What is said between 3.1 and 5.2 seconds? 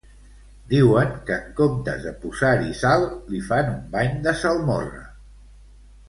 li fan un bany de salmorra